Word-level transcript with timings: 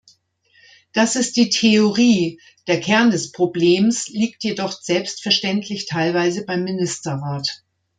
Das 0.93 1.15
ist 1.15 1.37
die 1.37 1.49
Theorie, 1.51 2.39
der 2.65 2.79
Kern 2.79 3.11
des 3.11 3.31
Problems 3.31 4.07
liegt 4.07 4.43
jedoch 4.43 4.71
selbstverständlich 4.71 5.85
teilweise 5.85 6.43
beim 6.43 6.63
Ministerrat. 6.63 7.63